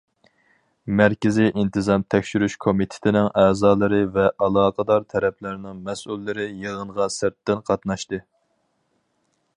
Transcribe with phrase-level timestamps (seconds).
[1.01, 8.25] مەركىزىي ئىنتىزام تەكشۈرۈش كومىتېتىنىڭ ئەزالىرى ۋە ئالاقىدار تەرەپلەرنىڭ مەسئۇللىرى يىغىنغا سىرتتىن قاتناشتى.